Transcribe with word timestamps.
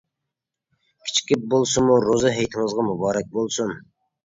كېچىكىپ 1.07 1.43
بولسىمۇ 1.51 1.99
روزا 2.07 2.33
ھېيتىڭىزغا 2.39 2.89
مۇبارەك 2.91 3.31
بولسۇن! 3.39 3.79